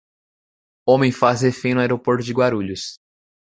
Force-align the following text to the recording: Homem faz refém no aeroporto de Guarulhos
Homem 0.87 1.11
faz 1.11 1.43
refém 1.43 1.75
no 1.75 1.79
aeroporto 1.79 2.23
de 2.25 2.33
Guarulhos 2.33 2.97